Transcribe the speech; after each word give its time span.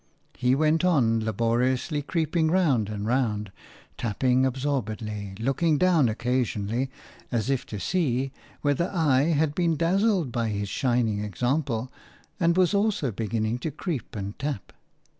He 0.35 0.55
went 0.55 0.83
on, 0.83 1.23
laboriously 1.23 2.01
creeping 2.01 2.49
round 2.49 2.89
and 2.89 3.05
round, 3.05 3.51
tapping 3.99 4.47
absorbedly, 4.47 5.35
looking 5.37 5.77
down 5.77 6.09
occasionally, 6.09 6.89
as 7.31 7.51
if 7.51 7.67
to 7.67 7.79
see 7.79 8.31
whether 8.61 8.89
I 8.91 9.25
had 9.25 9.53
been 9.53 9.77
dazzled 9.77 10.31
by 10.31 10.49
his 10.49 10.69
shining 10.69 11.23
example 11.23 11.91
and 12.39 12.57
was 12.57 12.73
also 12.73 13.11
beginning 13.11 13.59
to 13.59 13.69
creep 13.69 14.15
and 14.15 14.39
tap. 14.39 14.73